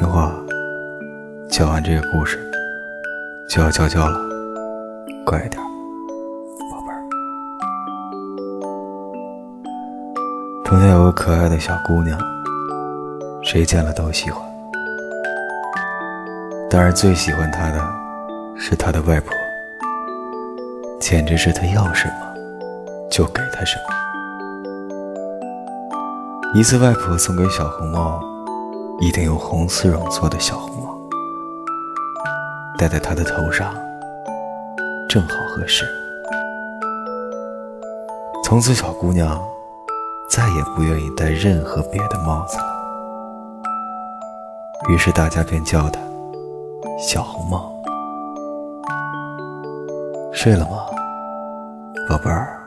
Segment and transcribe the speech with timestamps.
[0.00, 0.32] 听话，
[1.50, 2.38] 讲完这个故事
[3.46, 4.18] 就要交觉了，
[5.26, 5.62] 乖一点，
[6.70, 7.04] 宝贝儿。
[10.64, 12.18] 从前有个可爱的小姑娘，
[13.42, 14.42] 谁见了都喜欢。
[16.70, 17.86] 当然，最喜欢她的
[18.56, 19.34] 是她的外婆，
[20.98, 22.14] 简直是她要什么
[23.10, 23.82] 就给她什么。
[26.54, 28.18] 一次，外婆送给小红帽
[29.02, 30.94] 一顶用红丝绒做的小红帽，
[32.76, 33.74] 戴在她的头上
[35.08, 35.86] 正好合适。
[38.44, 39.42] 从此，小姑娘
[40.28, 42.64] 再也不愿意戴任何别的帽子了。
[44.90, 45.98] 于是，大家便叫她
[46.98, 47.72] 小红帽。
[50.30, 50.84] 睡了吗，
[52.06, 52.59] 宝贝儿？